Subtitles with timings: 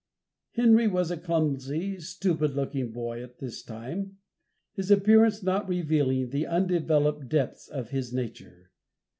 [0.53, 4.17] Henry was a clumsy, stupid looking boy at this time,
[4.73, 8.71] his appearance not revealing the undeveloped depths of his nature.